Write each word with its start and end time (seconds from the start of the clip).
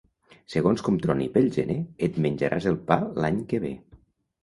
Segons 0.53 0.83
com 0.87 0.97
troni 1.03 1.27
pel 1.35 1.51
gener, 1.59 1.77
et 2.09 2.19
menjaràs 2.27 2.71
el 2.75 2.83
pa 2.91 3.01
l'any 3.23 3.43
que 3.53 3.65
ve. 3.69 3.77